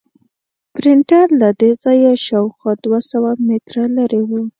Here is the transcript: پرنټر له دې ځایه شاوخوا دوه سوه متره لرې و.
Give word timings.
پرنټر 0.75 1.25
له 1.41 1.49
دې 1.59 1.71
ځایه 1.83 2.11
شاوخوا 2.25 2.71
دوه 2.83 2.99
سوه 3.11 3.31
متره 3.47 3.85
لرې 3.97 4.21
و. 4.27 4.31